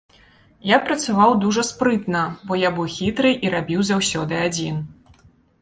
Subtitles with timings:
[0.69, 4.85] Я працаваў дужа спрытна, бо я быў хітры і рабіў заўсёды адзін.